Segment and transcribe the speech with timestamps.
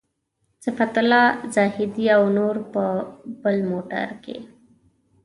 [0.59, 1.25] صفت الله
[1.55, 2.83] زاهدي او نور په
[3.41, 4.37] بل موټر کې.